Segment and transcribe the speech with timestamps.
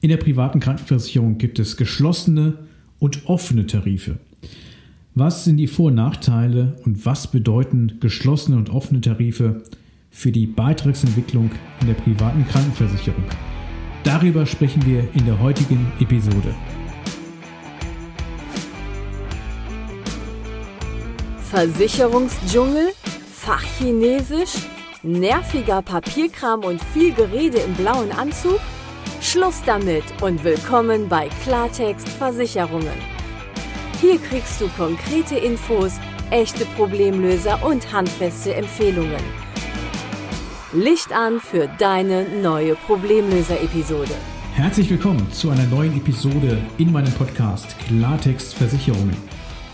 [0.00, 2.58] In der privaten Krankenversicherung gibt es geschlossene
[3.00, 4.18] und offene Tarife.
[5.16, 9.64] Was sind die Vor- und Nachteile und was bedeuten geschlossene und offene Tarife
[10.12, 11.50] für die Beitragsentwicklung
[11.80, 13.24] in der privaten Krankenversicherung?
[14.04, 16.54] Darüber sprechen wir in der heutigen Episode.
[21.50, 22.90] Versicherungsdschungel,
[23.32, 24.68] Fachchinesisch,
[25.02, 28.60] nerviger Papierkram und viel Gerede im blauen Anzug?
[29.30, 32.96] Schluss damit und willkommen bei Klartext Versicherungen.
[34.00, 39.20] Hier kriegst du konkrete Infos, echte Problemlöser und handfeste Empfehlungen.
[40.72, 44.14] Licht an für deine neue Problemlöser-Episode.
[44.54, 49.18] Herzlich willkommen zu einer neuen Episode in meinem Podcast Klartext Versicherungen.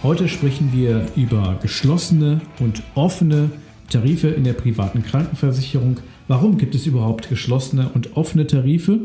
[0.02, 3.52] Heute sprechen wir über geschlossene und offene
[3.88, 5.98] Tarife in der privaten Krankenversicherung.
[6.26, 8.98] Warum gibt es überhaupt geschlossene und offene Tarife?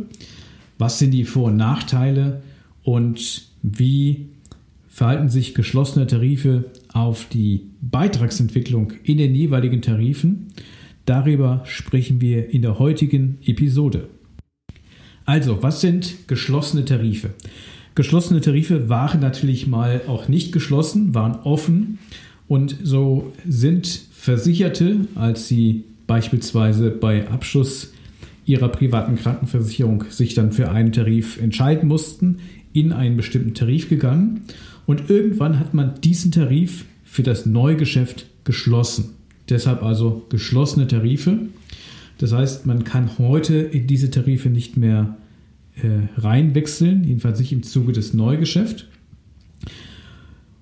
[0.80, 2.42] Was sind die Vor- und Nachteile?
[2.84, 4.30] Und wie
[4.88, 10.48] verhalten sich geschlossene Tarife auf die Beitragsentwicklung in den jeweiligen Tarifen?
[11.06, 14.08] Darüber sprechen wir in der heutigen Episode.
[15.26, 17.32] Also, was sind geschlossene Tarife?
[17.94, 22.00] Geschlossene Tarife waren natürlich mal auch nicht geschlossen, waren offen
[22.48, 27.92] und so sind Versicherte, als sie beispielsweise bei Abschluss
[28.50, 32.40] ihrer privaten Krankenversicherung sich dann für einen Tarif entscheiden mussten,
[32.74, 34.42] in einen bestimmten Tarif gegangen
[34.88, 39.12] und irgendwann hat man diesen Tarif für das Neugeschäft geschlossen.
[39.50, 41.38] Deshalb also geschlossene Tarife.
[42.18, 45.18] Das heißt, man kann heute in diese Tarife nicht mehr
[45.76, 48.86] äh, reinwechseln, jedenfalls nicht im Zuge des Neugeschäfts.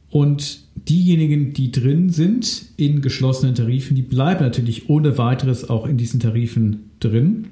[0.09, 5.97] Und diejenigen, die drin sind in geschlossenen Tarifen, die bleiben natürlich ohne weiteres auch in
[5.97, 7.47] diesen Tarifen drin.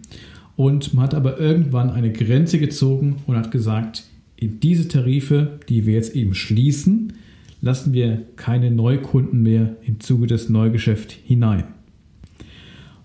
[0.55, 4.03] Und man hat aber irgendwann eine Grenze gezogen und hat gesagt,
[4.37, 7.13] in diese Tarife, die wir jetzt eben schließen,
[7.61, 11.63] lassen wir keine Neukunden mehr im Zuge des Neugeschäfts hinein.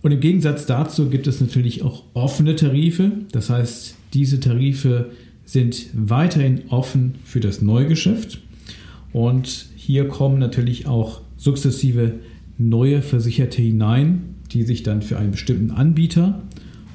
[0.03, 3.13] Und im Gegensatz dazu gibt es natürlich auch offene Tarife.
[3.33, 5.11] Das heißt, diese Tarife
[5.45, 8.41] sind weiterhin offen für das Neugeschäft.
[9.13, 12.15] Und hier kommen natürlich auch sukzessive
[12.59, 16.43] neue Versicherte hinein, die sich dann für einen bestimmten Anbieter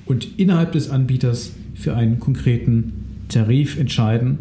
[0.05, 2.93] und innerhalb des Anbieters für einen konkreten
[3.29, 4.37] Tarif entscheiden,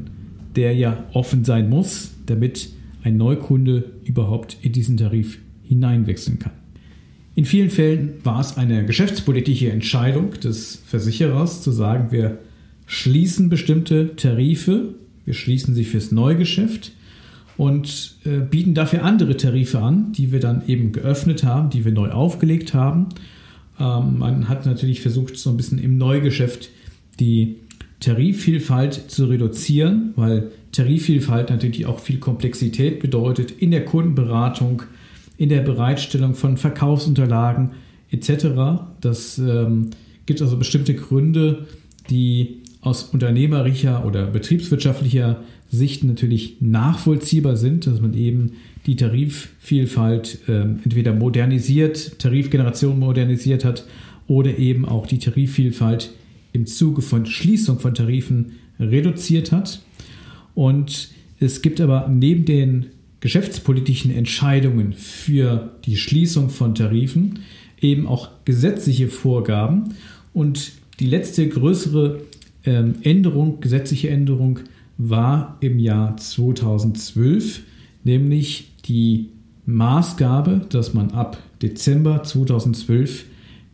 [0.57, 2.71] der ja offen sein muss, damit
[3.03, 6.53] ein Neukunde überhaupt in diesen Tarif hineinwechseln kann.
[7.35, 12.39] In vielen Fällen war es eine geschäftspolitische Entscheidung des Versicherers zu sagen, wir
[12.87, 14.95] schließen bestimmte Tarife,
[15.25, 16.93] wir schließen sie fürs Neugeschäft
[17.57, 21.93] und äh, bieten dafür andere Tarife an, die wir dann eben geöffnet haben, die wir
[21.93, 23.09] neu aufgelegt haben.
[23.79, 26.71] Ähm, man hat natürlich versucht, so ein bisschen im Neugeschäft
[27.21, 27.57] die
[28.01, 34.83] Tarifvielfalt zu reduzieren, weil Tarifvielfalt natürlich auch viel Komplexität bedeutet in der Kundenberatung,
[35.37, 37.71] in der Bereitstellung von Verkaufsunterlagen
[38.11, 38.83] etc.
[39.01, 39.91] Das ähm,
[40.27, 41.67] gibt also bestimmte Gründe,
[42.11, 45.43] die aus unternehmerischer oder betriebswirtschaftlicher
[45.75, 48.53] Sicht natürlich nachvollziehbar sind, dass man eben
[48.87, 53.85] die Tarifvielfalt äh, entweder modernisiert, Tarifgeneration modernisiert hat
[54.27, 56.11] oder eben auch die Tarifvielfalt
[56.53, 59.83] im Zuge von Schließung von Tarifen reduziert hat.
[60.55, 62.87] Und es gibt aber neben den
[63.21, 67.41] geschäftspolitischen Entscheidungen für die Schließung von Tarifen
[67.81, 69.95] eben auch gesetzliche Vorgaben.
[70.33, 72.21] Und die letzte größere
[72.65, 74.61] ähm, Änderung, gesetzliche Änderung,
[74.97, 77.63] war im Jahr 2012,
[78.05, 79.31] nämlich die
[79.67, 83.25] Maßgabe, dass man ab Dezember 2012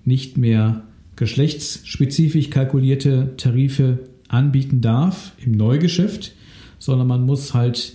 [0.05, 0.85] nicht mehr
[1.17, 3.99] geschlechtsspezifisch kalkulierte Tarife
[4.29, 6.33] anbieten darf im Neugeschäft,
[6.79, 7.95] sondern man muss halt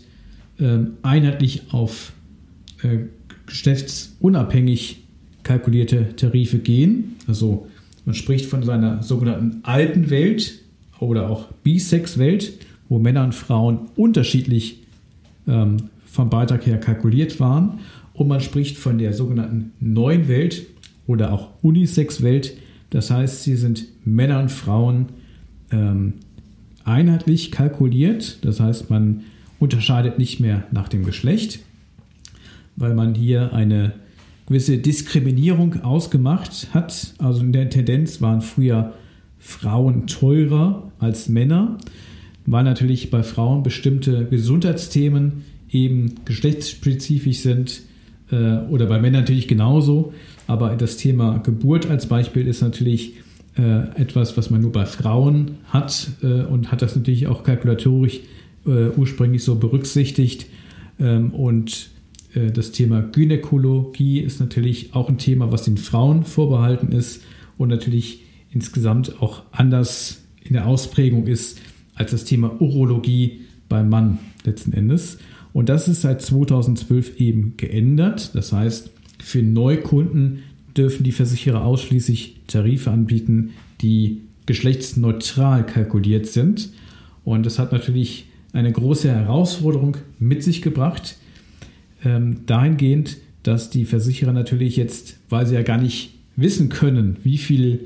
[0.59, 2.13] äh, einheitlich auf
[2.83, 3.05] äh,
[3.45, 5.03] geschlechtsunabhängig
[5.43, 7.15] kalkulierte Tarife gehen.
[7.27, 7.67] Also
[8.05, 10.59] man spricht von seiner sogenannten alten Welt
[10.99, 12.53] oder auch Bisex-Welt,
[12.89, 14.83] wo Männer und Frauen unterschiedlich
[15.47, 17.79] ähm, vom Beitrag her kalkuliert waren.
[18.13, 20.65] Und man spricht von der sogenannten neuen Welt
[21.07, 22.57] oder auch Unisex-Welt.
[22.89, 25.07] Das heißt, sie sind Männer und Frauen
[25.71, 26.13] ähm,
[26.85, 28.39] einheitlich kalkuliert.
[28.45, 29.23] Das heißt, man
[29.59, 31.59] unterscheidet nicht mehr nach dem Geschlecht,
[32.75, 33.93] weil man hier eine
[34.47, 37.13] gewisse Diskriminierung ausgemacht hat.
[37.17, 38.93] Also in der Tendenz waren früher
[39.39, 41.77] Frauen teurer als Männer,
[42.45, 47.81] weil natürlich bei Frauen bestimmte Gesundheitsthemen eben geschlechtsspezifisch sind
[48.31, 50.13] äh, oder bei Männern natürlich genauso.
[50.47, 53.13] Aber das Thema Geburt als Beispiel ist natürlich
[53.57, 58.19] äh, etwas, was man nur bei Frauen hat äh, und hat das natürlich auch kalkulatorisch
[58.65, 60.47] äh, ursprünglich so berücksichtigt.
[60.99, 61.89] Ähm, und
[62.35, 67.23] äh, das Thema Gynäkologie ist natürlich auch ein Thema, was den Frauen vorbehalten ist
[67.57, 68.21] und natürlich
[68.51, 71.59] insgesamt auch anders in der Ausprägung ist
[71.95, 75.17] als das Thema Urologie beim Mann letzten Endes.
[75.53, 78.35] Und das ist seit 2012 eben geändert.
[78.35, 80.43] Das heißt, für Neukunden
[80.75, 83.51] dürfen die Versicherer ausschließlich Tarife anbieten,
[83.81, 86.69] die geschlechtsneutral kalkuliert sind.
[87.23, 91.17] Und das hat natürlich eine große Herausforderung mit sich gebracht,
[92.03, 97.37] ähm, dahingehend, dass die Versicherer natürlich jetzt, weil sie ja gar nicht wissen können, wie
[97.37, 97.79] viele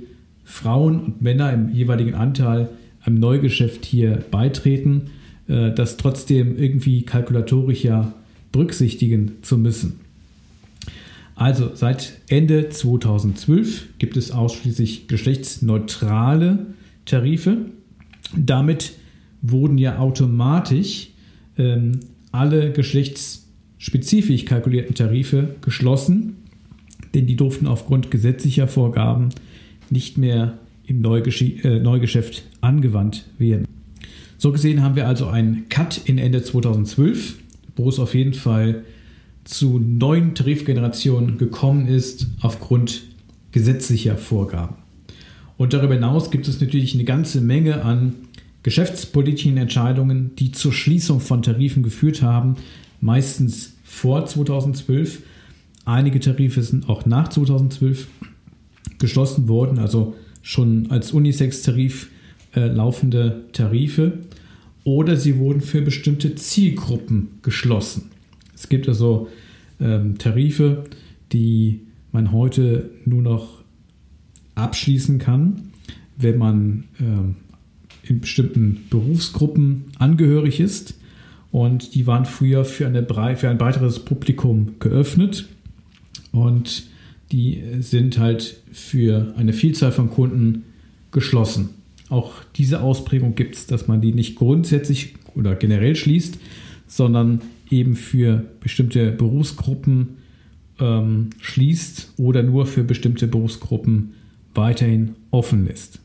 [0.44, 2.70] Frauen und Männer im jeweiligen Anteil
[3.04, 5.10] am Neugeschäft hier beitreten,
[5.48, 8.14] äh, das trotzdem irgendwie kalkulatorisch ja
[8.52, 10.00] berücksichtigen zu müssen.
[11.36, 16.66] Also seit Ende 2012 gibt es ausschließlich geschlechtsneutrale
[17.06, 17.58] Tarife.
[18.36, 18.94] Damit
[19.42, 21.12] wurden ja automatisch
[21.58, 22.02] ähm,
[22.34, 26.36] alle geschlechtsspezifisch kalkulierten Tarife geschlossen,
[27.14, 29.30] denn die durften aufgrund gesetzlicher Vorgaben
[29.90, 30.60] nicht mehr
[30.90, 33.66] im Neugesch äh, Neugeschäft angewandt werden.
[34.38, 37.36] So gesehen haben wir also einen Cut in Ende 2012,
[37.76, 38.84] wo es auf jeden Fall
[39.44, 43.04] zu neuen Tarifgenerationen gekommen ist aufgrund
[43.52, 44.76] gesetzlicher Vorgaben.
[45.58, 48.14] Und darüber hinaus gibt es natürlich eine ganze Menge an
[48.64, 52.56] geschäftspolitischen Entscheidungen, die zur Schließung von Tarifen geführt haben,
[53.02, 55.22] meistens vor 2012.
[55.86, 58.08] Einige Tarife sind auch nach 2012
[59.00, 62.10] geschlossen worden, also schon als Unisex-Tarif
[62.56, 64.20] äh, laufende Tarife.
[64.84, 68.12] Oder sie wurden für bestimmte Zielgruppen geschlossen.
[68.56, 69.28] Es gibt also
[69.80, 70.86] ähm, Tarife,
[71.32, 71.82] die
[72.12, 73.64] man heute nur noch
[74.56, 75.72] abschließen kann,
[76.18, 77.36] wenn man ähm,
[78.04, 81.00] in bestimmten Berufsgruppen angehörig ist.
[81.52, 85.48] Und die waren früher für, eine, für ein weiteres Publikum geöffnet.
[86.32, 86.84] Und
[87.32, 90.64] die sind halt für eine Vielzahl von Kunden
[91.12, 91.70] geschlossen.
[92.10, 96.40] Auch diese Ausprägung gibt es, dass man die nicht grundsätzlich oder generell schließt,
[96.88, 100.18] sondern eben für bestimmte Berufsgruppen
[100.80, 104.14] ähm, schließt oder nur für bestimmte Berufsgruppen
[104.56, 106.00] weiterhin offen lässt.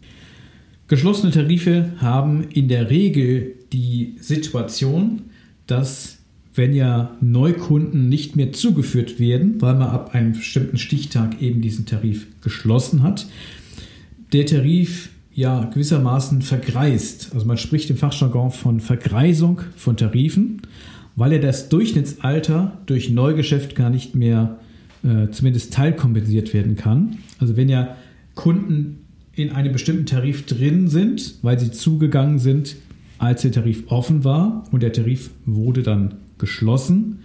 [0.89, 5.23] Geschlossene Tarife haben in der Regel die Situation,
[5.67, 6.19] dass
[6.55, 11.87] wenn ja Neukunden nicht mehr zugeführt werden, weil man ab einem bestimmten Stichtag eben diesen
[11.87, 13.27] Tarif geschlossen hat,
[14.33, 17.31] der Tarif ja gewissermaßen vergreist.
[17.35, 20.63] Also man spricht im Fachjargon von Vergreisung von Tarifen
[21.17, 24.59] weil er das Durchschnittsalter durch Neugeschäft gar nicht mehr
[25.03, 27.19] äh, zumindest teilkompensiert werden kann.
[27.39, 27.97] Also wenn ja
[28.35, 29.01] Kunden
[29.35, 32.77] in einem bestimmten Tarif drin sind, weil sie zugegangen sind,
[33.19, 37.21] als der Tarif offen war und der Tarif wurde dann geschlossen,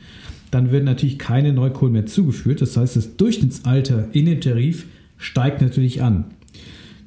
[0.52, 2.62] dann werden natürlich keine Neukunden mehr zugeführt.
[2.62, 4.86] Das heißt, das Durchschnittsalter in dem Tarif
[5.18, 6.26] steigt natürlich an.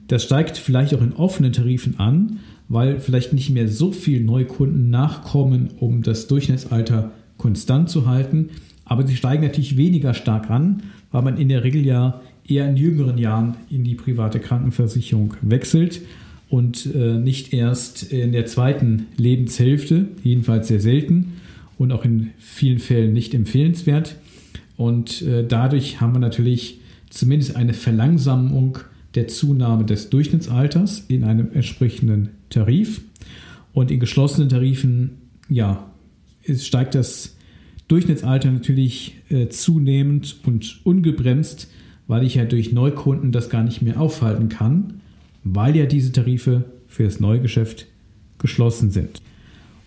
[0.08, 4.90] Das steigt vielleicht auch in offenen Tarifen an, weil vielleicht nicht mehr so viele Neukunden
[4.90, 8.50] nachkommen, um das Durchschnittsalter konstant zu halten.
[8.84, 12.76] Aber sie steigen natürlich weniger stark an, weil man in der Regel ja eher in
[12.76, 16.02] jüngeren Jahren in die private Krankenversicherung wechselt
[16.48, 21.31] und äh, nicht erst in der zweiten Lebenshälfte, jedenfalls sehr selten
[21.79, 24.17] und auch in vielen Fällen nicht empfehlenswert.
[24.76, 28.79] Und äh, dadurch haben wir natürlich zumindest eine Verlangsamung
[29.14, 33.02] der Zunahme des Durchschnittsalters in einem entsprechenden Tarif.
[33.72, 35.91] Und in geschlossenen Tarifen, ja,
[36.56, 37.36] steigt das
[37.88, 41.69] Durchschnittsalter natürlich äh, zunehmend und ungebremst,
[42.06, 45.00] weil ich ja durch Neukunden das gar nicht mehr aufhalten kann,
[45.44, 47.86] weil ja diese Tarife für das Neugeschäft
[48.38, 49.22] geschlossen sind.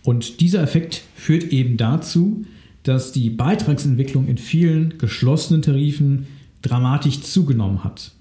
[0.06, 2.46] Und dieser Effekt führt eben dazu,
[2.84, 6.28] dass die Beitragsentwicklung in vielen geschlossenen Tarifen
[6.62, 8.16] dramatisch zugenommen hat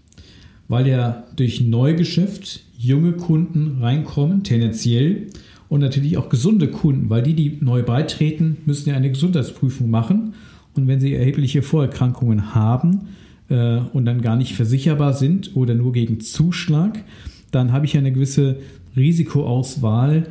[0.69, 5.29] weil ja durch Neugeschäft junge Kunden reinkommen, tendenziell,
[5.69, 10.35] und natürlich auch gesunde Kunden, weil die, die neu beitreten, müssen ja eine Gesundheitsprüfung machen.
[10.75, 13.09] Und wenn sie erhebliche Vorerkrankungen haben
[13.49, 17.03] äh, und dann gar nicht versicherbar sind oder nur gegen Zuschlag,
[17.51, 18.59] dann habe ich eine gewisse
[18.97, 20.25] Risikoauswahl,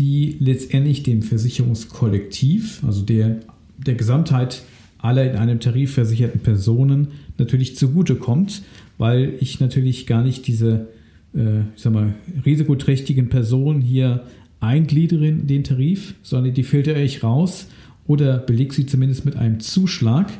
[0.00, 3.40] die letztendlich dem Versicherungskollektiv, also der,
[3.78, 4.62] der Gesamtheit
[4.98, 8.62] aller in einem Tarif versicherten Personen natürlich zugutekommt,
[8.98, 10.88] weil ich natürlich gar nicht diese
[11.34, 12.14] äh, ich sag mal,
[12.44, 14.24] risikoträchtigen Personen hier
[14.60, 17.68] eingliedere in den Tarif, sondern die filtere ich raus
[18.06, 20.30] oder belege sie zumindest mit einem Zuschlag,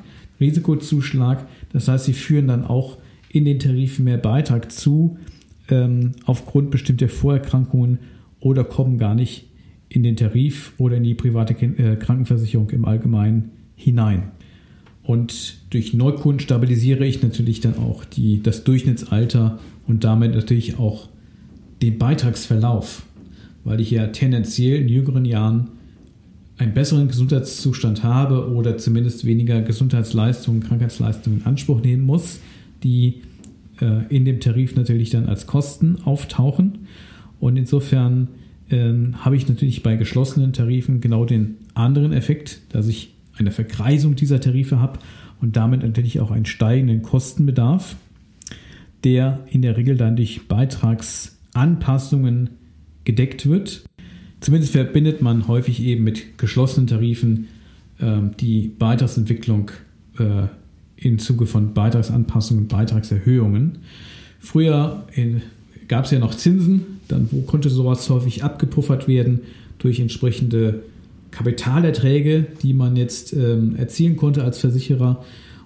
[0.41, 1.47] Risikozuschlag.
[1.73, 2.99] Das heißt, sie führen dann auch
[3.31, 5.19] in den Tarifen mehr Beitrag zu,
[5.69, 7.99] ähm, aufgrund bestimmter Vorerkrankungen
[8.41, 9.47] oder kommen gar nicht
[9.91, 14.31] in den Tarif oder in die private äh, Krankenversicherung im Allgemeinen hinein.
[15.03, 21.09] Und durch Neukunden stabilisiere ich natürlich dann auch die, das Durchschnittsalter und damit natürlich auch
[21.83, 23.03] den Beitragsverlauf,
[23.65, 25.71] weil ich ja tendenziell in jüngeren Jahren
[26.59, 32.39] einen besseren Gesundheitszustand habe oder zumindest weniger Gesundheitsleistungen, Krankheitsleistungen in Anspruch nehmen muss,
[32.85, 33.23] die
[33.81, 36.87] äh, in dem Tarif natürlich dann als Kosten auftauchen.
[37.41, 38.29] Und insofern
[38.71, 44.15] äh, habe ich natürlich bei geschlossenen Tarifen genau den anderen Effekt, dass ich eine Verkreisung
[44.17, 44.99] dieser Tarife habe
[45.41, 47.97] und damit natürlich auch einen steigenden Kostenbedarf,
[49.05, 52.51] der in der Regel dann durch Beitragsanpassungen
[53.05, 53.85] gedeckt wird.
[54.41, 57.49] Zumindest verbindet man häufig eben mit geschlossenen Tarifen
[57.99, 59.71] äh, die Beitragsentwicklung
[60.19, 60.47] äh,
[60.97, 63.79] im Zuge von Beitragsanpassungen und Beitragserhöhungen.
[64.39, 65.07] Früher
[65.91, 69.41] gab es ja noch Zinsen, dann konnte sowas häufig abgepuffert werden
[69.79, 70.85] durch entsprechende
[71.33, 75.25] Kapitalerträge, die man jetzt ähm, erzielen konnte als Versicherer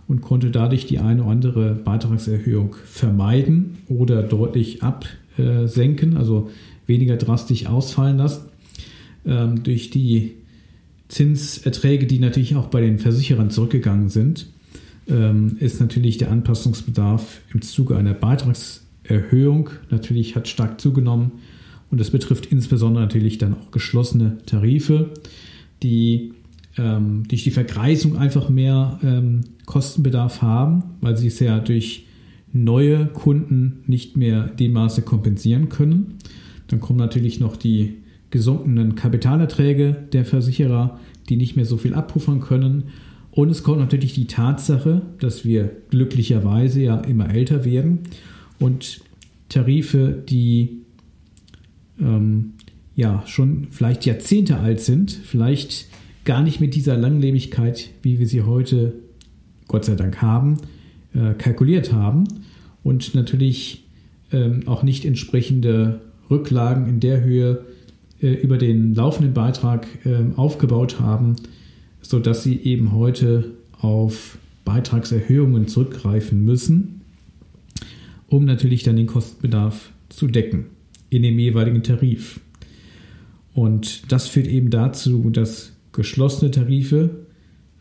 [0.08, 6.50] und konnte dadurch die eine oder andere Beitragserhöhung vermeiden oder deutlich absenken, also
[6.86, 8.46] weniger drastisch ausfallen lassen.
[9.26, 10.36] Ähm, durch die
[11.08, 14.46] Zinserträge, die natürlich auch bei den Versicherern zurückgegangen sind,
[15.06, 18.14] ähm, ist natürlich der Anpassungsbedarf im Zuge einer
[19.04, 21.32] Beitragserhöhung natürlich hat stark zugenommen
[21.90, 25.10] und das betrifft insbesondere natürlich dann auch geschlossene Tarife
[25.82, 26.32] die
[26.76, 32.06] ähm, durch die Vergreisung einfach mehr ähm, Kostenbedarf haben, weil sie es ja durch
[32.52, 36.18] neue Kunden nicht mehr dem Maße kompensieren können.
[36.68, 37.98] Dann kommen natürlich noch die
[38.30, 42.84] gesunkenen Kapitalerträge der Versicherer, die nicht mehr so viel abpuffern können.
[43.30, 48.00] Und es kommt natürlich die Tatsache, dass wir glücklicherweise ja immer älter werden
[48.58, 49.00] und
[49.48, 50.82] Tarife, die
[52.00, 52.54] ähm,
[52.96, 55.86] ja schon vielleicht Jahrzehnte alt sind, vielleicht
[56.24, 58.94] gar nicht mit dieser Langlebigkeit, wie wir sie heute
[59.68, 60.58] Gott sei Dank haben,
[61.14, 62.24] äh, kalkuliert haben
[62.82, 63.84] und natürlich
[64.32, 67.64] ähm, auch nicht entsprechende Rücklagen in der Höhe
[68.20, 71.36] äh, über den laufenden Beitrag äh, aufgebaut haben,
[72.00, 76.93] sodass sie eben heute auf Beitragserhöhungen zurückgreifen müssen,
[78.34, 80.66] um natürlich dann den Kostenbedarf zu decken
[81.08, 82.40] in dem jeweiligen Tarif.
[83.54, 87.10] Und das führt eben dazu, dass geschlossene Tarife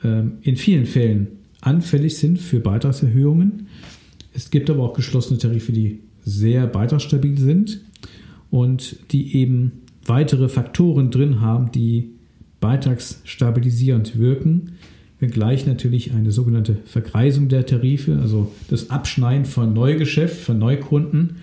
[0.03, 1.27] ähm, in vielen Fällen
[1.61, 3.67] anfällig sind für Beitragserhöhungen.
[4.33, 7.81] Es gibt aber auch geschlossene Tarife, die sehr beitragsstabil sind
[8.51, 9.71] und die eben
[10.05, 12.11] weitere Faktoren drin haben, die
[12.59, 14.73] beitragsstabilisierend wirken,
[15.23, 21.37] wenngleich natürlich eine sogenannte Verkreisung der Tarife, also das Abschneiden von Neugeschäft, von Neukunden,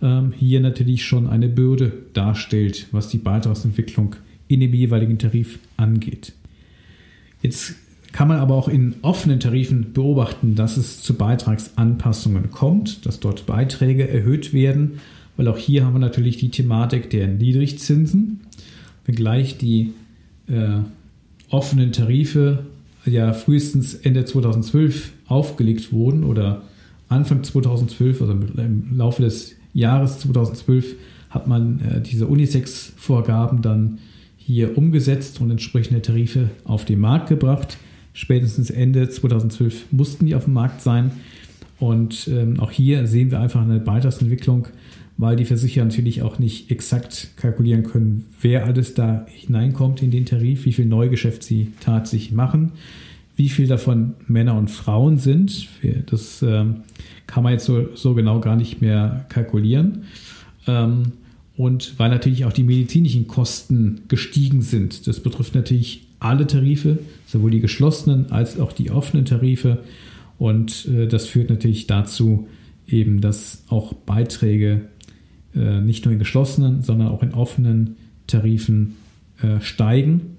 [0.00, 4.14] ähm, hier natürlich schon eine Bürde darstellt, was die Beitragsentwicklung
[4.46, 6.32] in dem jeweiligen Tarif angeht.
[7.42, 7.74] Jetzt
[8.12, 13.46] kann man aber auch in offenen Tarifen beobachten, dass es zu Beitragsanpassungen kommt, dass dort
[13.46, 15.00] Beiträge erhöht werden,
[15.36, 18.42] weil auch hier haben wir natürlich die Thematik der Niedrigzinsen,
[19.04, 19.92] wenngleich die
[20.46, 20.78] äh,
[21.50, 22.64] offenen Tarife
[23.06, 26.62] ja frühestens Ende 2012 aufgelegt wurden oder
[27.08, 30.96] Anfang 2012, also im Laufe des Jahres 2012
[31.30, 33.98] hat man äh, diese Unisex-Vorgaben dann
[34.36, 37.76] hier umgesetzt und entsprechende Tarife auf den Markt gebracht.
[38.12, 41.10] Spätestens Ende 2012 mussten die auf dem Markt sein.
[41.80, 44.68] Und ähm, auch hier sehen wir einfach eine Beitragsentwicklung,
[45.16, 50.26] weil die Versicherer natürlich auch nicht exakt kalkulieren können, wer alles da hineinkommt in den
[50.26, 52.72] Tarif, wie viel Neugeschäft sie tatsächlich machen,
[53.36, 55.68] wie viel davon Männer und Frauen sind.
[56.06, 56.82] Das ähm,
[57.26, 60.04] kann man jetzt so, so genau gar nicht mehr kalkulieren.
[60.66, 61.12] Ähm,
[61.56, 65.06] und weil natürlich auch die medizinischen Kosten gestiegen sind.
[65.06, 69.78] Das betrifft natürlich alle Tarife, sowohl die geschlossenen als auch die offenen Tarife.
[70.38, 72.48] Und äh, das führt natürlich dazu,
[72.88, 74.82] eben, dass auch Beiträge
[75.54, 77.96] äh, nicht nur in geschlossenen, sondern auch in offenen
[78.26, 78.96] Tarifen
[79.42, 80.36] äh, steigen.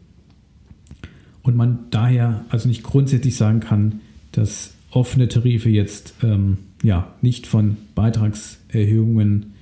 [1.41, 7.47] Und man daher also nicht grundsätzlich sagen kann, dass offene Tarife jetzt ähm, ja, nicht
[7.47, 9.53] von Beitragserhöhungen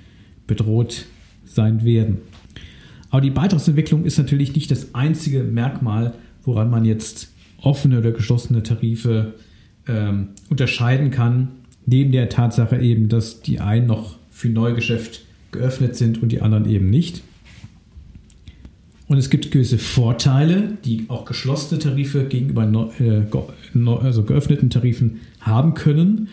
[0.48, 1.06] bedroht
[1.46, 2.20] sein werden.
[3.10, 7.32] Aber die Beitragsentwicklung ist natürlich nicht das einzige Merkmal, woran man jetzt
[7.62, 9.36] offene oder geschlossene Tarife
[9.88, 11.50] ähm, unterscheiden kann,
[11.86, 15.22] neben der Tatsache eben, dass die einen noch für Neugeschäft
[15.54, 17.22] geöffnet sind und die anderen eben nicht.
[19.08, 23.24] Und es gibt gewisse Vorteile, die auch geschlossene Tarife gegenüber äh,
[24.02, 26.30] also geöffneten Tarifen haben können.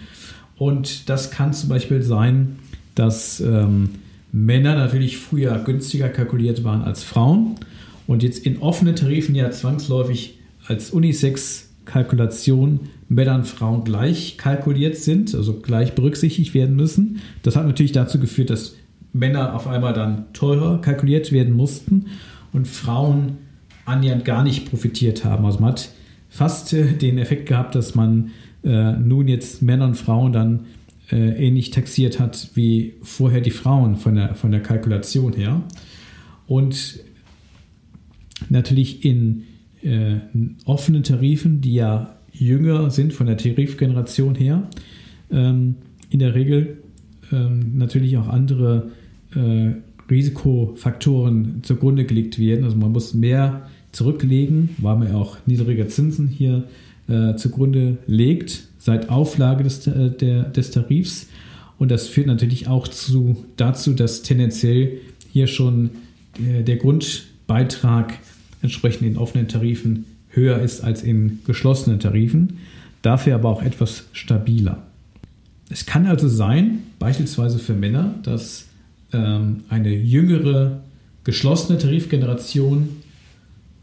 [0.57, 2.59] Und das kann zum Beispiel sein,
[2.95, 3.91] dass ähm,
[4.33, 7.57] Männer natürlich früher günstiger kalkuliert waren als Frauen
[8.07, 15.35] und jetzt in offenen Tarifen ja zwangsläufig als Unisex-Kalkulation Männer und Frauen gleich kalkuliert sind,
[15.35, 17.21] also gleich berücksichtigt werden müssen.
[17.43, 18.77] Das hat natürlich dazu geführt, dass
[19.13, 22.07] Männer auf einmal dann teurer kalkuliert werden mussten
[22.53, 23.39] und Frauen
[23.85, 25.45] annähernd gar nicht profitiert haben.
[25.45, 25.91] Also man hat
[26.29, 28.31] fast äh, den Effekt gehabt, dass man
[28.63, 30.67] äh, nun jetzt Männer und Frauen dann
[31.11, 35.63] äh, ähnlich taxiert hat wie vorher die Frauen von der, von der Kalkulation her.
[36.47, 37.01] Und
[38.49, 39.45] natürlich in
[39.83, 40.17] äh,
[40.65, 44.69] offenen Tarifen, die ja jünger sind von der Tarifgeneration her,
[45.31, 45.77] ähm,
[46.11, 46.83] in der Regel
[47.33, 48.91] ähm, natürlich auch andere
[49.35, 49.73] äh,
[50.11, 52.65] Risikofaktoren zugrunde gelegt werden.
[52.65, 56.65] Also man muss mehr zurücklegen, weil man ja auch niedrige Zinsen hier
[57.09, 61.29] äh, zugrunde legt seit Auflage des, äh, der, des Tarifs.
[61.79, 64.99] Und das führt natürlich auch zu, dazu, dass tendenziell
[65.33, 65.91] hier schon
[66.39, 68.19] der, der Grundbeitrag
[68.63, 72.59] entsprechend in offenen Tarifen höher ist als in geschlossenen Tarifen,
[73.03, 74.83] dafür aber auch etwas stabiler.
[75.71, 78.67] Es kann also sein, beispielsweise für Männer, dass
[79.13, 80.81] ähm, eine jüngere
[81.25, 82.89] geschlossene Tarifgeneration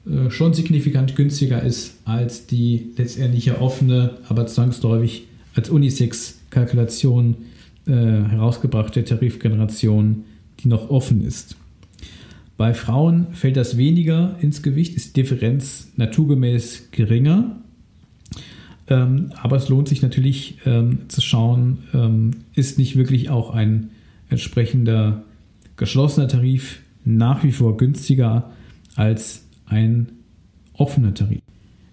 [0.06, 7.36] äh, schon signifikant günstiger ist als die letztendliche offene, aber zwangsläufig als Unisex-Kalkulation
[7.86, 10.26] äh, herausgebrachte Tarifgeneration,
[10.60, 11.56] die noch offen ist.
[12.58, 17.58] Bei Frauen fällt das weniger ins Gewicht, ist die Differenz naturgemäß geringer.
[18.90, 23.90] Ähm, aber es lohnt sich natürlich ähm, zu schauen, ähm, ist nicht wirklich auch ein
[24.30, 25.24] entsprechender
[25.76, 28.52] geschlossener Tarif nach wie vor günstiger
[28.96, 30.10] als ein
[30.74, 31.42] offener Tarif.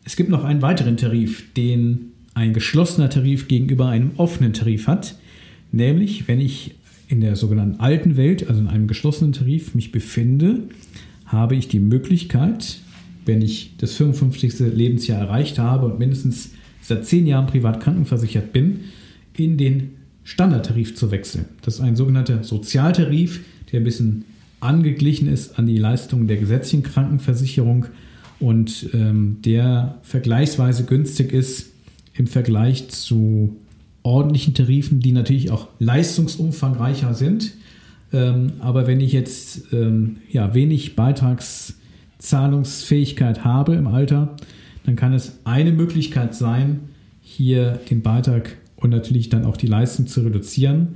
[0.04, 5.16] Es gibt noch einen weiteren Tarif, den ein geschlossener Tarif gegenüber einem offenen Tarif hat,
[5.72, 6.74] nämlich wenn ich
[7.08, 10.64] in der sogenannten alten Welt, also in einem geschlossenen Tarif, mich befinde,
[11.26, 12.78] habe ich die Möglichkeit,
[13.24, 14.58] wenn ich das 55.
[14.74, 18.80] Lebensjahr erreicht habe und mindestens seit zehn Jahren privat krankenversichert bin,
[19.36, 19.90] in den
[20.24, 21.44] Standardtarif zu wechseln.
[21.62, 24.24] Das ist ein sogenannter Sozialtarif, der ein bisschen
[24.60, 27.86] angeglichen ist an die Leistungen der gesetzlichen Krankenversicherung
[28.40, 31.70] und ähm, der vergleichsweise günstig ist
[32.14, 33.54] im Vergleich zu
[34.02, 37.52] ordentlichen Tarifen, die natürlich auch leistungsumfangreicher sind.
[38.12, 44.36] Ähm, aber wenn ich jetzt ähm, ja, wenig Beitragszahlungsfähigkeit habe im Alter,
[44.84, 46.80] dann kann es eine Möglichkeit sein,
[47.20, 50.88] hier den Beitrag und natürlich dann auch die Leistung zu reduzieren.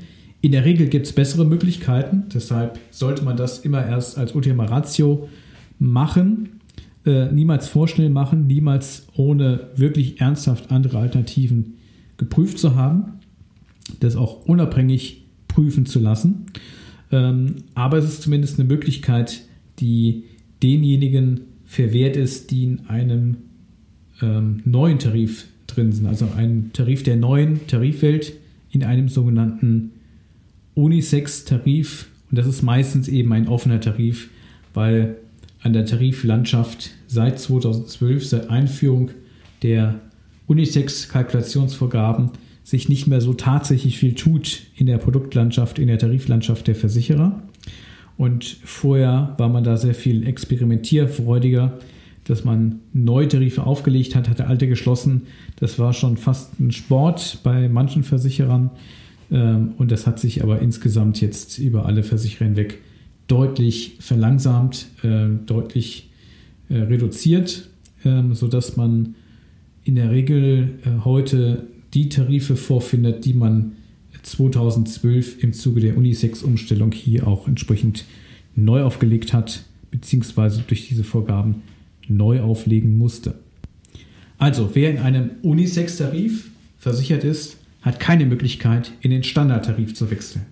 [0.43, 4.67] In der Regel gibt es bessere Möglichkeiten, deshalb sollte man das immer erst als Ultima
[4.67, 5.27] Ratio
[5.79, 6.61] machen,
[7.07, 11.79] äh, niemals vorschnell machen, niemals ohne wirklich ernsthaft andere Alternativen
[12.19, 13.21] geprüft zu haben,
[14.01, 16.45] das auch unabhängig prüfen zu lassen.
[17.11, 19.41] Ähm, aber es ist zumindest eine Möglichkeit,
[19.79, 20.25] die
[20.63, 23.39] denjenigen verwehrt ist, die in einem
[24.21, 25.47] ähm, neuen Tarif
[25.79, 28.33] drin sind, also einem Tarif der neuen Tarifwelt
[28.71, 29.93] in einem sogenannten
[30.75, 32.09] Unisex-Tarif.
[32.31, 34.29] Und das ist meistens eben ein offener Tarif,
[34.75, 35.17] weil
[35.63, 39.11] an der Tariflandschaft seit 2012, seit Einführung
[39.63, 40.01] der
[40.47, 42.31] Unisex-Kalkulationsvorgaben
[42.65, 47.43] sich nicht mehr so tatsächlich viel tut in der Produktlandschaft, in der Tariflandschaft der Versicherer.
[48.17, 51.79] Und vorher war man da sehr viel experimentierfreudiger,
[52.29, 55.23] dass man neue Tarife aufgelegt hat, hatte alte geschlossen.
[55.57, 58.71] Das war schon fast ein Sport bei manchen Versicherern.
[59.31, 62.81] Ähm, und das hat sich aber insgesamt jetzt über alle Versicherer hinweg
[63.29, 66.11] deutlich verlangsamt, äh, deutlich
[66.69, 67.71] äh, reduziert,
[68.05, 69.15] ähm, sodass man
[69.85, 73.73] in der Regel äh, heute die Tarife vorfindet, die man
[74.23, 78.05] 2012 im Zuge der Unisex-Umstellung hier auch entsprechend
[78.55, 81.63] neu aufgelegt hat, beziehungsweise durch diese Vorgaben
[82.09, 83.35] neu auflegen musste.
[84.39, 90.47] Also, wer in einem Unisex-Tarif versichert ist, hat keine Möglichkeit, in den Standardtarif zu wechseln.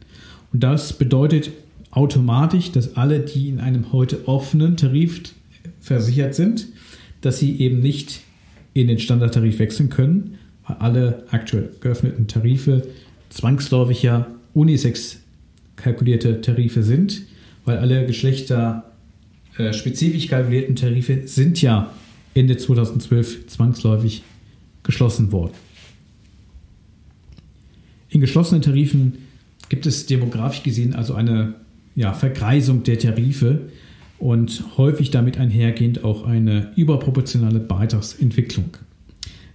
[0.53, 1.51] Und das bedeutet
[1.91, 5.23] automatisch, dass alle, die in einem heute offenen Tarif
[5.81, 6.67] versichert sind,
[7.21, 8.21] dass sie eben nicht
[8.75, 12.83] in den Standardtarif wechseln können, weil alle aktuell geöffneten Tarife
[13.31, 15.21] zwangsläufig ja unisex
[15.77, 17.23] kalkulierte Tarife sind,
[17.65, 18.85] weil alle Geschlechter
[19.59, 21.93] äh, spezifisch kalkulierten Tarife sind ja
[22.35, 24.23] Ende 2012 zwangsläufig
[24.83, 25.55] geschlossen worden.
[28.09, 29.19] In geschlossenen Tarifen
[29.69, 31.55] gibt es demografisch gesehen also eine
[31.95, 33.69] ja, Verkreisung der Tarife,
[34.19, 38.77] und häufig damit einhergehend auch eine überproportionale Beitragsentwicklung.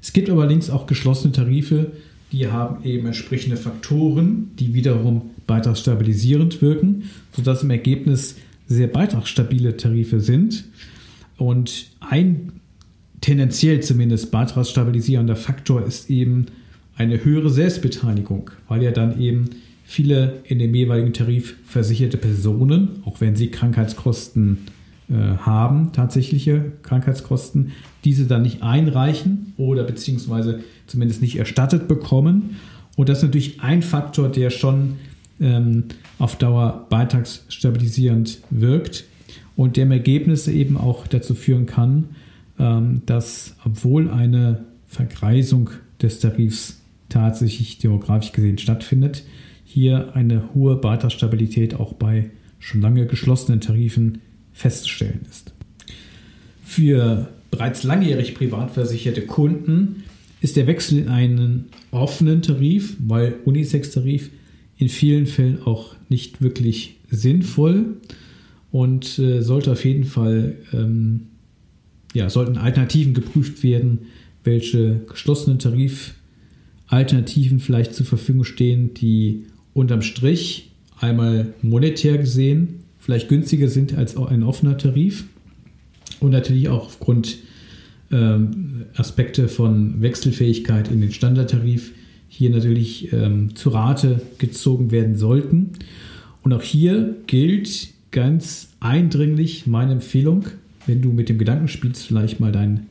[0.02, 1.92] Es gibt aber links auch geschlossene Tarife,
[2.32, 7.04] die haben eben entsprechende Faktoren, die wiederum beitragsstabilisierend wirken,
[7.36, 8.36] sodass im Ergebnis
[8.74, 10.66] sehr beitragsstabile Tarife sind.
[11.38, 12.54] Und ein
[13.22, 16.48] tendenziell zumindest beitragsstabilisierender Faktor ist eben
[16.96, 19.50] eine höhere Selbstbeteiligung, weil ja dann eben
[19.84, 24.60] viele in dem jeweiligen Tarif versicherte Personen, auch wenn sie Krankheitskosten
[25.10, 27.72] äh, haben, tatsächliche Krankheitskosten,
[28.06, 32.58] diese dann nicht einreichen oder beziehungsweise zumindest nicht erstattet bekommen.
[32.96, 34.96] Und das ist natürlich ein Faktor, der schon
[35.42, 35.86] ähm,
[36.20, 39.06] auf Dauer beitragsstabilisierend wirkt
[39.56, 42.10] und der im Ergebnis eben auch dazu führen kann,
[42.60, 49.24] ähm, dass obwohl eine Vergreisung des Tarifs tatsächlich demografisch gesehen stattfindet,
[49.66, 54.22] hier eine hohe Beitragsstabilität auch bei schon lange geschlossenen Tarifen
[54.54, 55.54] festzustellen ist.
[56.64, 60.04] Für bereits langjährig privat versicherte Kunden
[60.42, 64.30] ist der Wechsel in einen offenen Tarif, weil Unisex-Tarif
[64.82, 67.98] in vielen Fällen auch nicht wirklich sinnvoll
[68.72, 71.28] und äh, sollte auf jeden Fall, ähm,
[72.14, 74.00] ja, sollten Alternativen geprüft werden,
[74.44, 83.68] welche geschlossenen Tarifalternativen vielleicht zur Verfügung stehen, die unterm Strich einmal monetär gesehen vielleicht günstiger
[83.68, 85.26] sind als ein offener Tarif
[86.20, 87.40] und natürlich auch aufgrund
[88.12, 91.92] ähm, Aspekte von Wechselfähigkeit in den Standardtarif
[92.34, 95.72] hier natürlich ähm, zu Rate gezogen werden sollten.
[96.44, 100.46] Und auch hier gilt ganz eindringlich meine Empfehlung,
[100.88, 102.88] wenn du mit dem Gedanken spielst, vielleicht mal deinen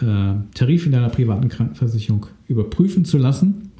[0.00, 3.70] äh, Tarif in deiner privaten Krankenversicherung überprüfen zu lassen.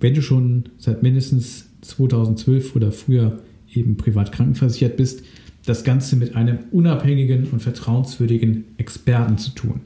[0.00, 3.38] Wenn du schon seit mindestens 2012 oder früher
[3.72, 5.22] eben privat krankenversichert bist,
[5.64, 9.80] das Ganze mit einem unabhängigen und vertrauenswürdigen Experten zu tun.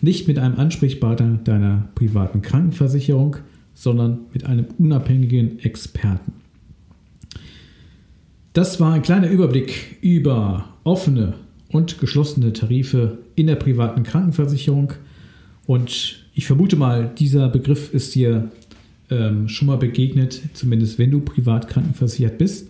[0.00, 3.38] Nicht mit einem Ansprechpartner deiner privaten Krankenversicherung,
[3.80, 6.32] sondern mit einem unabhängigen Experten.
[8.52, 11.32] Das war ein kleiner Überblick über offene
[11.70, 14.92] und geschlossene Tarife in der privaten Krankenversicherung.
[15.64, 18.50] Und ich vermute mal, dieser Begriff ist dir
[19.08, 22.68] ähm, schon mal begegnet, zumindest wenn du privat krankenversichert bist.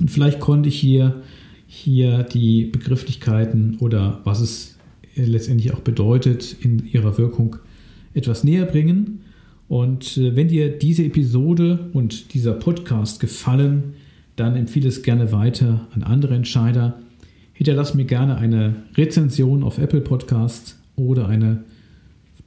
[0.00, 1.22] Und vielleicht konnte ich hier,
[1.68, 4.76] hier die Begrifflichkeiten oder was es
[5.14, 7.54] letztendlich auch bedeutet in ihrer Wirkung
[8.14, 9.20] etwas näher bringen.
[9.68, 13.94] Und äh, wenn dir diese Episode und dieser Podcast gefallen,
[14.36, 16.98] dann empfehle es gerne weiter an andere Entscheider.
[17.52, 21.64] Hinterlass mir gerne eine Rezension auf Apple Podcasts oder eine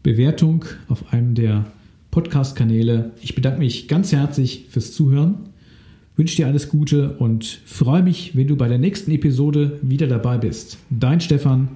[0.04, 1.66] Bewertung auf einem der
[2.12, 3.12] Podcast-Kanäle.
[3.22, 5.48] Ich bedanke mich ganz herzlich fürs Zuhören
[6.18, 10.38] wünsche dir alles Gute und freue mich, wenn du bei der nächsten Episode wieder dabei
[10.38, 10.78] bist.
[10.90, 11.70] Dein Stefan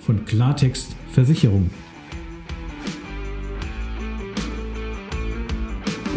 [0.00, 1.70] von Klartext Versicherung.